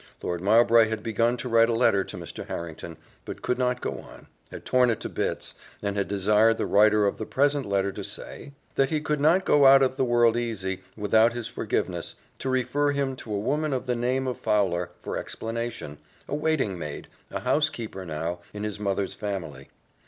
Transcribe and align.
Lord 0.23 0.41
Mowbray 0.41 0.89
had 0.89 1.03
begun 1.03 1.37
to 1.37 1.47
write 1.47 1.69
a 1.69 1.73
letter 1.73 2.03
to 2.05 2.17
Mr. 2.17 2.47
Harrington, 2.47 2.97
but 3.23 3.43
could 3.43 3.59
not 3.59 3.81
go 3.81 3.99
on 3.99 4.25
had 4.49 4.65
torn 4.65 4.89
it 4.89 4.99
to 5.01 5.09
bits 5.09 5.53
and 5.79 5.95
had 5.95 6.07
desired 6.07 6.57
the 6.57 6.65
writer 6.65 7.05
of 7.05 7.17
the 7.19 7.25
present 7.27 7.67
letter 7.67 7.91
to 7.91 8.03
say, 8.03 8.51
"that 8.73 8.89
he 8.89 8.99
could 8.99 9.21
not 9.21 9.45
go 9.45 9.67
out 9.67 9.83
of 9.83 9.97
the 9.97 10.03
world 10.03 10.37
easy, 10.37 10.81
without 10.97 11.33
his 11.33 11.47
forgiveness 11.47 12.15
to 12.39 12.49
refer 12.49 12.89
him 12.93 13.15
to 13.17 13.31
a 13.31 13.37
woman 13.39 13.73
of 13.73 13.85
the 13.85 13.95
name 13.95 14.25
of 14.25 14.39
Fowler, 14.39 14.89
for 14.99 15.17
explanation 15.17 15.99
a 16.27 16.33
waiting 16.33 16.79
maid 16.79 17.07
a 17.29 17.41
housekeeper 17.41 18.03
now, 18.03 18.39
in 18.55 18.63
his 18.63 18.79
mother's 18.79 19.13
family. 19.13 19.69